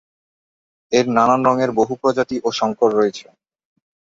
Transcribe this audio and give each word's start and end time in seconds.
এর 0.91 1.05
নানান 1.09 1.41
রঙের 1.47 1.71
বহু 1.79 1.93
প্রজাতি 2.01 2.37
ও 2.43 2.49
শঙ্কর 2.59 2.89
রয়েছে। 2.93 3.25